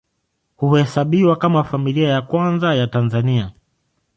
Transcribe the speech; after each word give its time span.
Huhesabiwa 0.55 1.35
kama 1.35 1.63
Familia 1.63 2.09
ya 2.09 2.21
Kwanza 2.21 2.75
ya 2.75 2.87
Tanzania. 2.87 3.51